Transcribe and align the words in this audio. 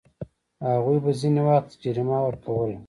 هغوی 0.69 0.97
به 1.03 1.11
ځینې 1.19 1.41
وخت 1.49 1.69
جریمه 1.83 2.17
ورکوله. 2.23 2.77